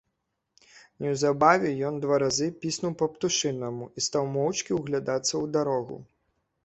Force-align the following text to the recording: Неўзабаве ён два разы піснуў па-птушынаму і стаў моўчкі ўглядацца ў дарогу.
Неўзабаве 1.05 1.73
ён 1.89 1.99
два 2.05 2.15
разы 2.25 2.47
піснуў 2.63 2.95
па-птушынаму 3.01 3.83
і 3.91 3.99
стаў 4.07 4.23
моўчкі 4.39 4.71
ўглядацца 4.81 5.33
ў 5.43 5.55
дарогу. 5.59 5.95